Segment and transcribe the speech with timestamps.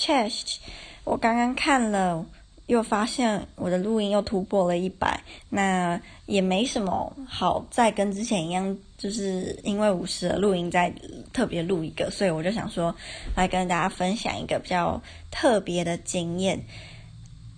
[0.00, 0.56] ，Chest，
[1.04, 2.24] 我刚刚看了，
[2.66, 10.90] 又发现我的录音又突破了一百，那也没什么好再跟之前一样，就是因为五十的录音再
[11.34, 12.94] 特别录一个，所以我就想说
[13.36, 16.64] 来跟大家分享一个比较特别的经验。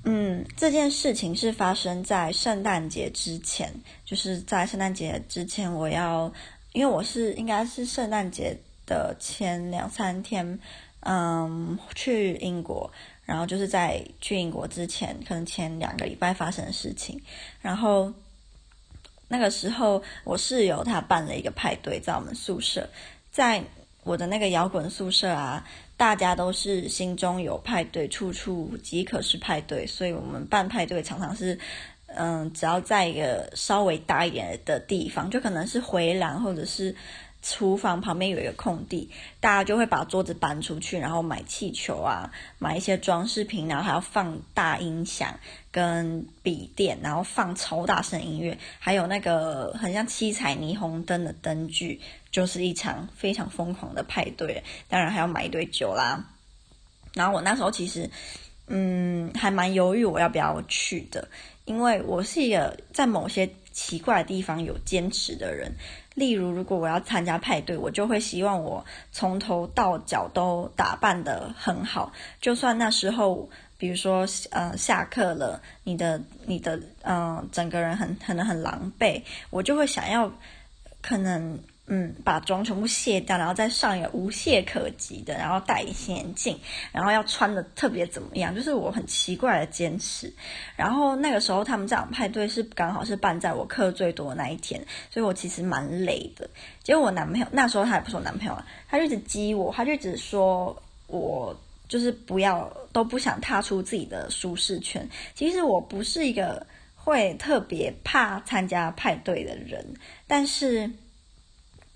[0.04, 3.72] 嗯，这件事情是发生在圣诞节之前，
[4.04, 6.32] 就是在圣诞节之前，我要，
[6.72, 10.58] 因为我是应该是圣诞节的前两三天，
[11.02, 12.90] 嗯，去英国。
[13.24, 17.18] 然后就是在去英国之前，可能前两个礼拜发生的事情。
[17.60, 18.12] 然后
[19.28, 22.86] 那个时候，我室友他办了一个派对，在我们宿舍，
[23.30, 23.62] 在
[24.02, 25.64] 我的那个摇滚宿舍啊，
[25.96, 29.86] 大家都是心中有派对，处处即可是派对。
[29.86, 31.56] 所以我们办派对常常是，
[32.08, 36.94] 嗯，只要在一个稍微大一点的地方，就可能是回廊或者是。
[37.42, 39.10] 厨房旁边有一个空地，
[39.40, 45.36] 大家就会把桌子搬出去，然后买气球啊，买一些装饰品，然后还要放大音响
[45.72, 54.62] 跟笔电，然后放超大声音乐，还有那个很像七彩霓虹灯的灯具，就是一场非常疯狂的派对。
[54.88, 56.24] 当然还要买一堆酒啦。
[57.14, 58.08] 然后我那时候其实，
[58.68, 61.28] 嗯，还蛮犹豫我要不要去的，
[61.64, 65.72] 因为我是一个在某些奇怪的地方有坚持的人。
[66.14, 80.32] 例如，如果我要参加派对，我就会希望我从头到脚都打扮得很好，就算那时候，比如说，呃，下课了，你的你的，嗯、整个人很可能很狼狈，我就会想要，
[81.00, 81.58] 可能。
[81.88, 86.58] 嗯，把妆全部卸掉，然后再上一个无懈可击的，然后戴隐形眼镜，
[86.92, 88.54] 然后要穿的特别怎么样？
[88.54, 90.32] 就是我很奇怪的坚持。
[90.76, 94.80] 然后那个时候他们这样派对是刚好是办在我课最多的那一天，
[95.10, 96.48] 所以我其实蛮累的。
[96.84, 101.54] 结果我男朋友那时候他也不是我男朋友了，他就一直激我，他就一直说我
[101.88, 105.06] 就是不要都不想踏出自己的舒适圈。
[105.34, 109.84] 其实我不是一个会特别怕参加派对的人，
[110.28, 110.88] 但是。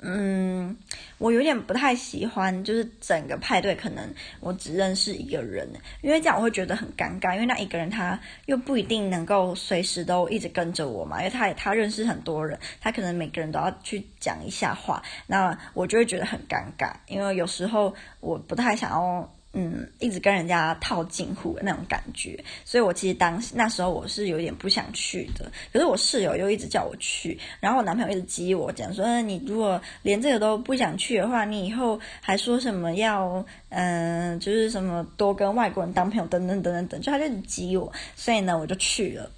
[0.09, 0.77] 嗯，
[1.19, 4.09] 我有点不太喜欢，就是整个派对可能
[4.39, 5.69] 我只认识一个人，
[6.01, 19.29] 因为这样我会觉得很尴尬，因为那一个人他又不一定能够随时都一直跟着我嘛，因为他他认识很多人，他可能每个人都要去讲一下话，那我就会觉得很尴尬，因为有时候我不太想要。
[19.59, 25.51] 嗯，一直跟人家套近乎的那种感觉，所以我其实当时那时候我是有点不想去的。
[25.73, 39.31] 可是我室友又一直叫我去，然后我男朋友一直激我讲说：“，你如果连这个都不想去的话，你以后还说什么要嗯，就是什么多跟外国人当朋友等等等等等，就他就一直激我，所以呢，我就去了。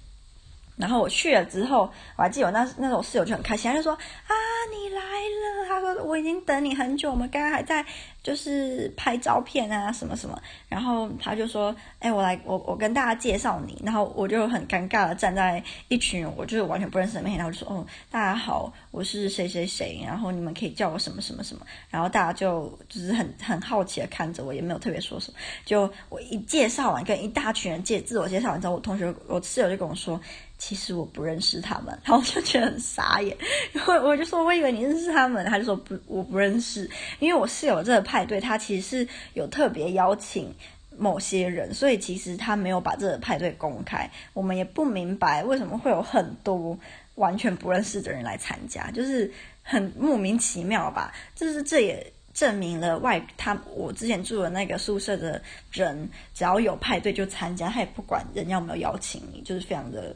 [0.75, 4.33] 然后我去了之后，我还记得我那那时候室友就很开心，他就说：啊，
[4.71, 5.67] 你来了！
[5.67, 7.85] 他说我已经等你很久，我们刚刚还在。”
[8.21, 25.39] 就是拍照片啊，什么什么，然后他就说：“哎，我来，我我跟大家介绍你。”然后我就很尴尬的站在一群我就是完全不认识的面前，然后就说：“哦，大家好，我是谁谁谁，然后你们可以叫我什么什么什么。”然后大家就就是很很好奇的看着我，也没有特别说什么。
[25.65, 30.19] 就我一介绍完，跟一大群人介自我介绍完之后，我同学我室友就跟我说。
[30.59, 33.35] 其实我不认识他们， 然后我就觉得很傻眼，
[33.71, 36.87] 然后我就说，我以为你认识他们，他就说不，我不认识，
[37.19, 40.53] 因为我室友这个派对，他其实是有特别邀请
[40.97, 46.77] 某些人，所以其实他没有把这个派对公开，我们也不明白为什么会有很多
[47.15, 49.31] 完全不认识的人来参加，就是
[49.63, 60.13] 很莫名其妙吧，就是这也证明了外他我之前住的那个宿舍的人，只要有派对就参加，他也不管人家有没有邀请你，就是非常的。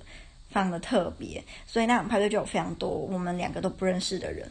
[0.54, 4.48] 放的特别，所以那场派对就有非常多我们两个都不认识的人。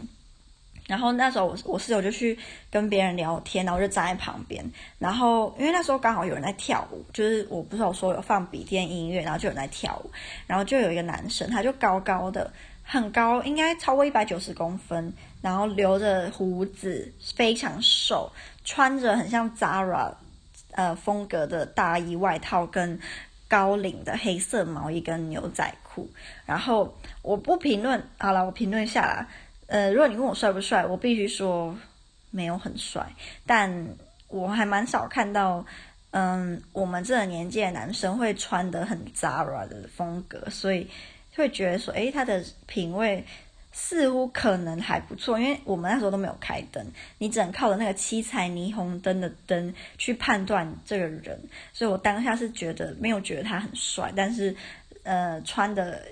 [0.88, 2.36] 然后那时候我我室友就去
[2.68, 4.62] 跟别人聊天，然后就站在旁边。
[4.98, 10.10] 然后因为那时候刚好有人在跳舞，就是我不是有说有放笔电音乐，然后就有人在跳舞。
[10.46, 12.52] 然后就有一个男生，他就高高的，
[12.82, 18.30] 很高，应该超过一百九十公分，然后留着胡子，非常瘦，
[18.64, 20.12] 穿着很像 Zara
[20.72, 23.00] 呃风格的大衣外套跟。
[23.52, 26.08] 高领的黑色毛衣跟牛仔裤，
[26.46, 29.28] 然后我不评论，好了，我评论下啦。
[29.66, 31.76] 呃，如果你问我帅不帅，我必须说
[32.30, 33.06] 没有很帅，
[33.44, 33.86] 但
[34.28, 35.62] 我还蛮少看到，
[36.12, 40.88] 嗯，我们这个年纪的男生会穿得很 Zara 的风格，所以
[41.36, 43.22] 会觉得说，诶，他的品味。
[43.72, 46.86] 似乎可能还不错，因为我们那时候都没有开灯，
[47.18, 51.40] 你只能靠着那个七彩霓虹灯的灯去判断这个人，
[51.72, 54.54] 所以我当下是觉得没有觉得他很帅，但是
[55.02, 56.02] 呃穿的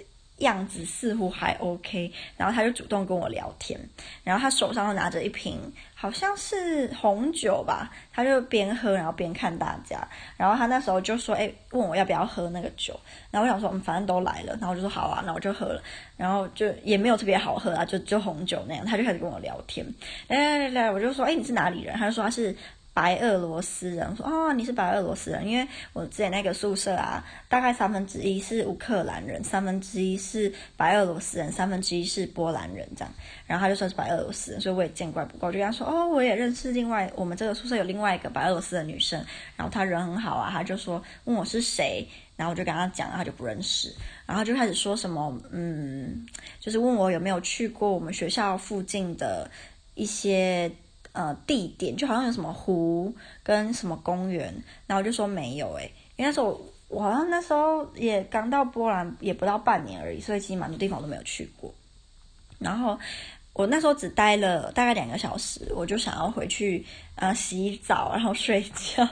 [0.41, 3.81] 样子似乎还 OK，然后他就主动跟我聊天，
[4.23, 5.59] 然后他手上拿着一瓶
[5.95, 10.07] 好像是红酒吧，他就边喝然后边看大家，
[10.37, 12.99] 然后他那时候就说：“哎，问我要不要喝那个酒。”
[13.31, 15.83] 然后我想说：“嗯，反正都来了。”然后我就说：“好啊，那我就喝了。”
[16.17, 19.87] 然后就也没有特别好喝啊，就就红酒那样，他就开始跟我聊天，
[20.29, 22.57] 来来来来，我就说：“哎，你是哪里人？”他就说他是。
[22.93, 33.15] 白俄罗斯人说：“哦，你是白俄罗斯人，因为我之前那个宿舍啊，大概三分之一是乌克兰人，三分之一是白俄罗斯人，三分之一是波兰人，这样。
[33.47, 39.25] 然后他就说是白俄罗斯人，所以我也见怪不怪，我就跟他说：哦，我也认识另外我们这个宿舍有另外一个白俄罗斯的女生，
[39.57, 42.07] 然后她人很好啊，他就说问我是谁，
[42.37, 43.95] 然后我就跟他讲，他就不认识，
[44.27, 46.27] 然后就开始说什么，嗯，
[46.59, 49.49] 就是问我有没有去过我们学校附近的
[49.95, 50.71] 一些。”
[51.13, 53.13] 呃，地点就好像有什么湖
[53.43, 54.55] 跟什么公园，
[54.87, 61.75] 然后我就说没有诶，因为那时候我，好像那时候也刚到波兰，也不到半年而已，所以其实蛮多地方都没有去过。
[62.59, 62.99] 然后
[63.53, 66.85] 我那时候只待了大概两个小时，我就想要回去
[67.17, 69.09] 呃洗澡，然后睡觉，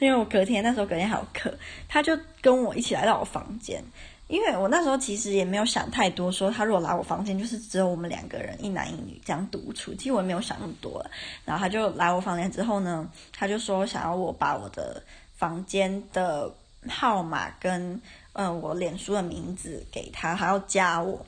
[0.00, 1.56] 因为我隔天那时候隔天还有课，
[1.86, 3.82] 他就跟我一起来到我房间。
[4.28, 9.94] 因为我那时候其实也没有想太多，说他如果来我房间，就是只有我们两个人，一男一女这样独处。
[9.94, 11.04] 其实我也没有想那么多。
[11.46, 15.02] 然后他就来我房间之后呢，他就说想要我把我的
[15.34, 16.52] 房间的
[16.88, 18.00] 号码跟
[18.34, 21.24] 嗯、我脸书的名字给他，还要加我。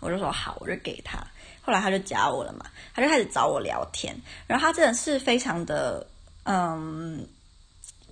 [0.00, 1.18] 我就说好，我就给他。
[1.60, 4.14] 后来他就加我了嘛，他就开始找我聊天。
[4.46, 6.06] 然后他真的是非常的
[6.44, 7.26] 嗯。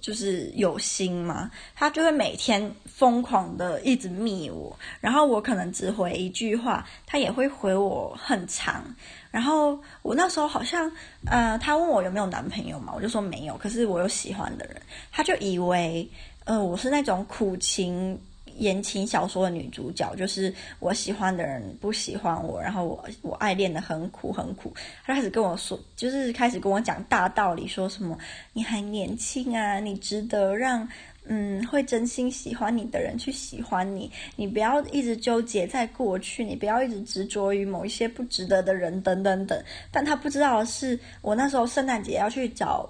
[0.03, 8.85] 就是有心嘛，他就会每天疯狂的一直密我，然后我可能只回一句话，他也会回我很长。
[9.31, 10.91] 然后我那时候好像，
[11.25, 16.07] 呃，他问我有没有男朋友嘛，我就说没有，可是我有喜欢的人，他就以为，
[16.45, 18.21] 呃，我是那种苦情。
[18.59, 24.73] 言情小说的女主角，就是我喜欢的人不喜欢我，然后我我爱恋的很苦很苦。
[25.05, 28.19] 他开始跟我说，就是开始跟我讲大道理，说什么
[28.53, 30.89] 你还年轻啊，你值得让
[31.25, 39.63] 嗯会真心喜欢你的人去喜欢你，你不要一直纠结在过去，你不要一直执着于某一些不值得的人等等等。
[39.91, 42.89] 但他不知道的是，我那时候圣诞节要去找。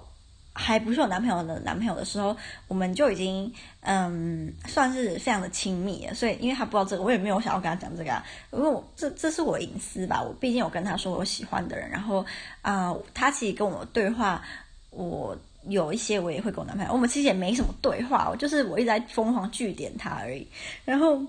[0.55, 2.35] 还不是我男朋友的男朋友的时候，
[2.67, 3.51] 我们就已经
[3.81, 6.13] 嗯算是非常的亲密了。
[6.13, 10.21] 所以因为他不知道这个，我也没有想要跟他讲这个啊，因为我这这是我隐私吧。
[10.21, 12.23] 我毕竟有跟他说我喜欢的人，然后
[12.61, 14.43] 啊、他其实跟我对话，
[14.91, 15.35] 我
[15.67, 20.47] 有一些我也会跟我男朋友，我们其实也没什么对话，我就是我一直在疯狂据点他而已。
[20.85, 21.19] 然后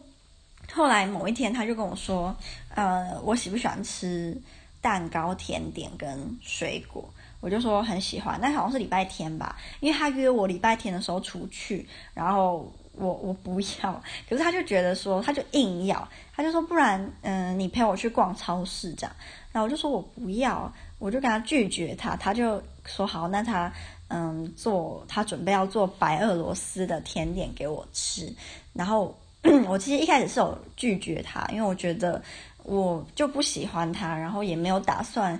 [0.72, 2.36] 后来某一天他就跟我说，
[2.74, 4.36] 呃，我喜不喜欢吃
[4.82, 7.08] 蛋糕、甜点跟水果？
[7.44, 19.14] 我就说很喜欢，那好像是礼拜天吧，因为他约我礼拜天的时候出去，然后我我不要，可是他就觉得说，他就硬要，他就说不然，嗯、你陪我去逛超市这样，
[19.52, 23.70] 然后我就说我不要，我就跟他拒绝他，他就说好，那他
[24.08, 28.34] 嗯做，他准备要做白俄罗斯的甜点给我吃，
[28.72, 29.14] 然后
[29.68, 32.22] 我其实一开始是有拒绝他，因为我觉得
[32.62, 35.38] 我就不喜欢他，然后也没有打算。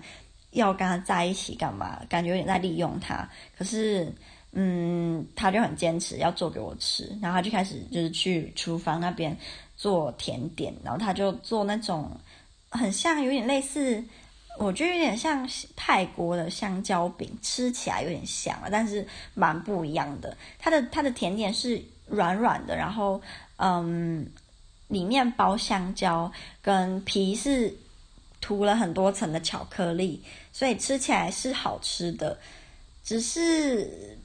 [0.54, 2.00] 要跟他在一起干嘛？
[2.08, 3.28] 感觉有点在利用他。
[3.56, 4.12] 可是，
[4.52, 9.36] 嗯，他就很坚持要做给我吃，然后他就开始就是去厨房那边
[9.76, 12.10] 做甜点，然后他就做那种
[12.70, 14.02] 很像有点类似，
[14.58, 20.36] 我觉得有点像泰国的香蕉饼，吃起来有点像，但是蛮不一样的。
[20.58, 23.20] 他的他的甜点是软软的，然后
[23.56, 24.24] 嗯，
[24.86, 26.31] 里面包香蕉，
[26.62, 27.76] 跟皮是。
[28.44, 30.22] 涂了很多层的巧克力，
[30.53, 32.39] 所以吃起来是好吃的，
[33.03, 34.19] 只是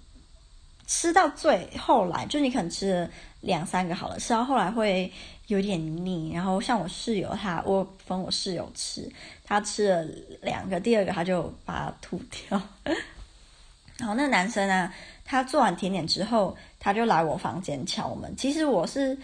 [0.86, 3.10] 吃到最后来，就你可能吃了
[3.40, 5.10] 两三个好了，吃到后来会
[5.48, 6.34] 有点腻。
[6.34, 9.10] 然后像我室友他，我分我室友吃，
[9.46, 10.04] 他吃了
[10.42, 12.62] 两个，第二个他就把它吐掉。
[13.96, 14.92] 然后那个男生呢，
[15.24, 18.36] 他做完甜点之后，他就来我房间敲门。
[18.36, 19.18] 其实我是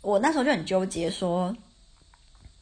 [0.00, 1.56] 我那时候就很纠结，说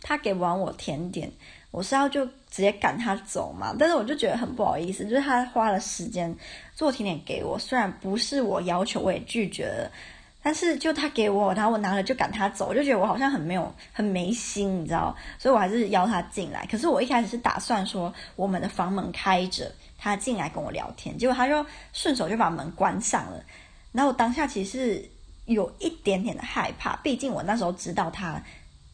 [0.03, 1.31] 他给完我甜点。
[1.73, 6.37] 我是要就直接赶他走嘛，但是我就觉得很不好意思，就是他花了时间
[6.75, 9.89] 做甜点给我，虽然不是我要求，我也拒绝了，
[10.43, 16.67] 但是就他给我，然后我拿了就赶他走，我就觉得我好像很没有很没心，你知道，所以我还是邀他进来。
[16.69, 23.41] 可是我一开始是打算说我们的房门开着，他进来跟我聊天，结果他就顺手就把门关上了。
[23.93, 25.09] 然后我当下其实
[25.45, 28.43] 有一点点的害怕，毕竟我那时候知道他。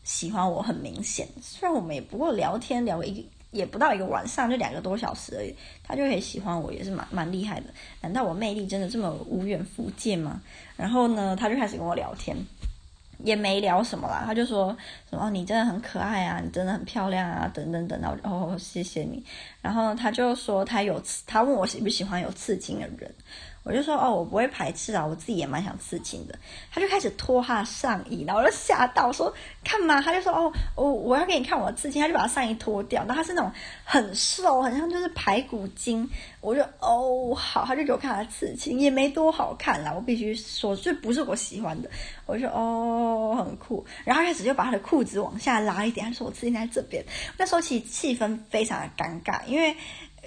[0.06, 7.66] 喜欢我很明显，虽然我们也不过聊天聊一个，也不到一个晚上，就两个多小时而已，他就可以喜欢我，也是蛮蛮厉害的。
[8.00, 10.40] 难道我魅力真的这么无远弗届吗？
[10.76, 12.36] 然后呢，他就开始跟我聊天，
[13.24, 14.76] 也没聊什么啦，他就说
[15.10, 19.20] 什么你真的很可爱啊，你真的很漂亮啊，等等等，然后哦谢谢你，
[19.60, 23.12] 然后他就说他有刺，他问我喜不喜欢有刺青的人。
[23.66, 26.38] 我就说哦，我不会排斥啊，我自己也蛮想刺青的。
[26.70, 29.32] 他就开始脱他上衣，然后我就吓到说
[29.64, 33.50] 看嘛，他就说哦，我我要给你看我的刺青，他就把上衣脱掉，然后他是那种
[33.82, 36.08] 很瘦，很像就是排骨精。
[36.40, 41.90] 我就哦好，他就给我看他的刺青，也没多好看啦，我必须说，就不是我喜欢的。
[42.24, 47.04] 我就哦很酷，然后开始就把他的裤子往下拉一点，他说我刺青在这边。
[47.36, 49.74] 那时候其实气氛非常的尴尬，因为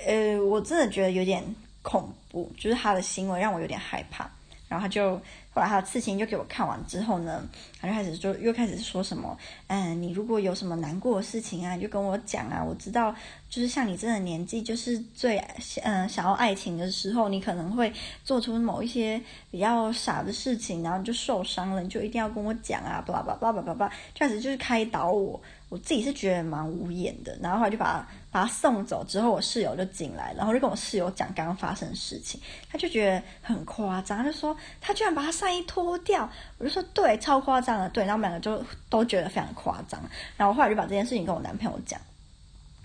[0.05, 1.41] 呃我真的觉得有点。
[1.89, 4.29] 恐怖，就是他的行为让我有点害怕。
[4.67, 5.15] 然后他就
[5.49, 7.43] 后来他的刺青就给我看完之后呢，
[7.81, 12.63] 他就开始就又开始说什么，嗯，你如果有什么难过的事情啊，就跟我讲啊。
[12.63, 13.11] 我知道，
[13.49, 15.39] 就是像你这个年纪，就是最
[15.81, 17.91] 嗯想要爱情的时候，你可能会
[18.23, 19.19] 做出某一些
[19.49, 25.41] 比较傻的事情，然后就受伤了，你就一定要跟我讲啊，巴拉巴拉巴拉巴拉，就开始就是开导我。
[25.69, 40.01] 我自己是觉得蛮无言的，然后后来就把他把他送走之后，我室友就进来，然后就跟我室友讲刚刚发生的事情，他就觉得很夸张，他就说他居然把他上衣脱掉，我就说对，超夸张的，对，然后我们两个就都觉得非常夸张，
[40.35, 42.01] 然后我后来就把这件事情跟我男朋友讲，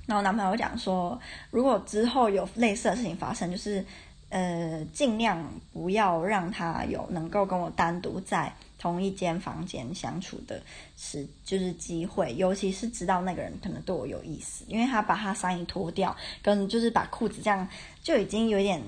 [0.05, 1.19] 然后男朋友讲说，
[1.51, 3.83] 如果之后有类似的事情发生，就是
[4.29, 8.55] 呃尽量不要让他有能够跟我单独在。
[8.85, 10.61] 同一间房间相处的
[10.95, 17.67] 是就是机会，尤其是知道那个人可能对我有意思，因为他把他上衣脱掉，跟就是把裤子这样
[18.03, 18.83] 就已经有点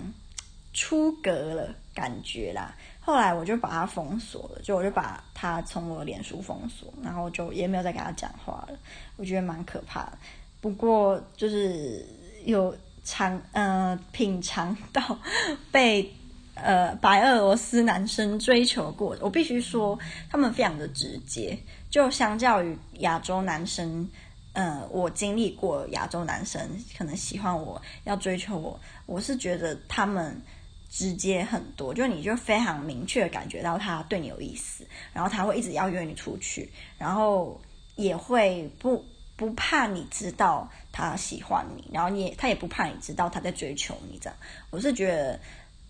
[0.74, 2.76] 出格了感觉啦。
[3.00, 8.78] 后来我就把他封锁了，就我就把他从我脸书封锁，然后就也没有再跟他讲话了。
[9.16, 10.18] 我觉得蛮可怕的，
[10.60, 12.04] 不过就是
[12.44, 15.18] 有尝呃品尝到
[15.72, 16.12] 被。
[16.56, 19.98] 呃，白俄罗斯男生追求过，我必须说，
[20.30, 21.56] 他们非常的直接。
[21.90, 24.08] 就相较于亚洲男生，
[24.54, 26.60] 呃，我经历过亚洲男生
[26.96, 30.40] 可能喜欢我要追求我，我是觉得他们
[30.88, 37.60] 直接很多，就你就非常明确感觉到他对你有意思，然后他会一直要约你出去，然后
[37.96, 39.04] 也会不
[39.36, 44.38] 不怕你知道他喜欢你，然后你也他也不怕你知道他在追求你这样，
[44.70, 45.38] 我是觉得。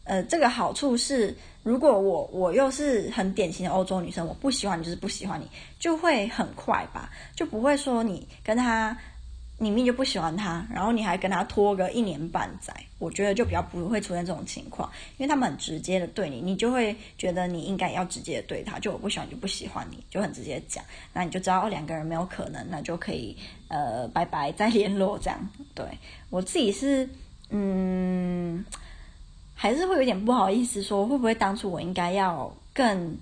[0.07, 1.35] 呃，这个好处是，
[1.65, 8.97] 如果我我又是很典型的欧洲女生，我不喜欢你就是不喜欢你，就会很快吧，就不会说你跟他，
[9.59, 23.37] 你明明就不喜欢他，然后你还跟他拖个一年半载，我觉得就比较不会出现这种情况，因为他们很直接的对你，你就会觉得你应该要直接的对他，就我不喜欢就不喜欢你，就很直接讲，那你就知道两个人没有可能，那就可以
[23.67, 25.51] 呃拜拜再联络这样。
[25.75, 25.85] 对，
[26.31, 27.09] 我自己是
[27.51, 28.65] 嗯。
[29.59, 33.17] 还是会有点不好意思，说会不会当初我应该要更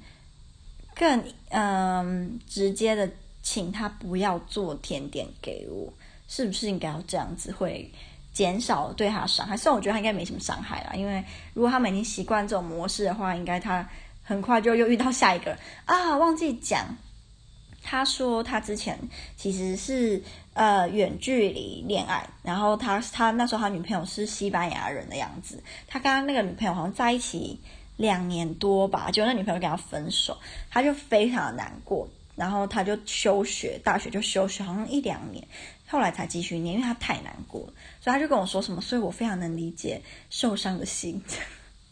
[0.95, 3.09] 更嗯直接的
[3.41, 5.91] 请他不要做甜点给我，
[6.27, 7.89] 是不是应该要这样子会
[8.33, 9.57] 减少对他伤害？
[9.57, 11.25] 虽然我觉得他应该没什么伤害啦，因为
[11.55, 13.89] 如果他们已经习惯这种模式的话，应该他
[14.25, 16.85] 很快就又遇到下一个啊，忘记讲。
[17.87, 18.99] 他说他之前
[19.37, 20.21] 其实是
[20.55, 27.61] 呃远距离恋爱，然后他他那时候他女朋友是西班牙人的样子，他跟他那个女朋友好像在一起
[27.99, 30.37] 两年多吧，结果那女朋友跟他分手，
[30.71, 35.47] 他就非常的难过，然后他就休学，大学就休学，好像一两年，
[35.87, 40.01] 后来才继续念，因为他太难过了，所以他就跟我说什么，所以我非常能理解
[40.31, 41.23] 受伤的心，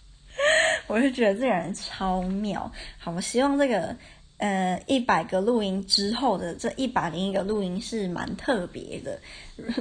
[0.89, 3.95] 我就觉得这个人超妙，好，我希望这个。
[4.43, 9.17] 呃，一百个录音之后的这一百零一个录音是蛮特别的。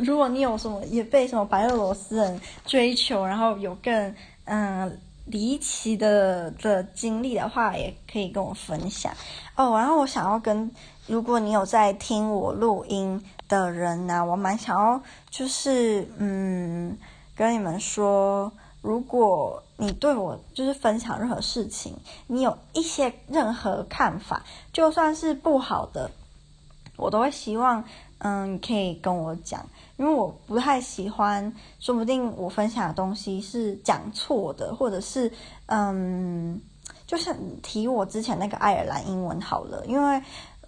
[0.03, 4.15] 如果你有什么也被什么白俄罗斯人追求，然后有更
[4.45, 9.11] 嗯、离奇的的经历的话，也可以跟我分享
[9.55, 9.75] 哦。
[9.75, 10.69] 然后我想要跟，
[11.07, 15.01] 如果你有在听我录音的人呢、我蛮想要
[15.31, 16.95] 就是嗯
[17.35, 18.51] 跟你们说。
[18.81, 21.95] 如果你对我就是分享任何事情，
[22.27, 26.09] 你有一些任何看法，就算是不好的，
[26.97, 27.83] 我都会希望，
[28.17, 29.63] 嗯，可以跟我讲，
[29.97, 35.31] 因为我不太喜欢，说不定我分享的东西是讲错的，或者是，
[35.67, 36.59] 嗯，
[37.05, 40.21] 就是提我之前那个爱尔兰英文好了，因为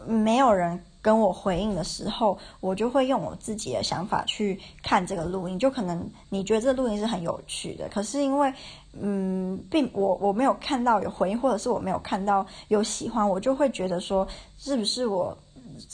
[0.05, 0.84] 没有人。
[1.03, 5.60] 跟我回应的时候，我就会用我自己的想法去看这个录音。
[5.60, 8.51] 就可能你觉得这个录音是很有趣的，可是因为，
[8.93, 14.25] 嗯，并我我没有看到有回应，或者是我没有看到有喜欢，我就会觉得说，
[14.57, 15.38] 是不是我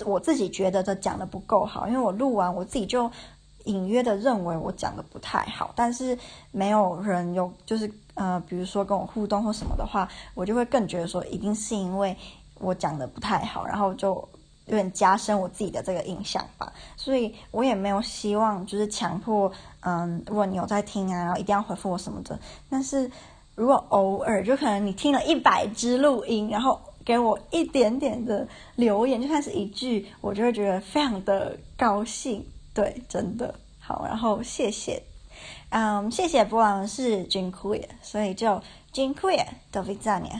[0.05, 1.87] 我自己觉得的讲的不够好？
[1.87, 3.09] 因为我录完，我自己就
[3.63, 6.15] 隐约的认为我讲的不太好，但是
[6.51, 12.15] 没有人有就是呃，比如说跟我互动或什么的话，我就会更觉得说，一定是因为。
[12.61, 14.15] 我讲的不太好，然后就
[14.69, 16.71] 有点加深我自己的这个印象吧。
[16.95, 22.39] 所以我也没有希望就是强迫，嗯，如果你有在听啊，然后一定要回复我什么的。
[22.69, 23.09] 但是
[23.55, 32.45] 如果偶尔就可能你听了一百支录音，然后给我一点点的留言，就算是一句，我就会觉得非常的高兴。
[32.73, 35.01] 对，真的好，然后谢谢，
[35.69, 38.61] 嗯，谢谢波浪是 Dziękuję，所以就
[38.93, 40.39] Dziękuję，do widzenia。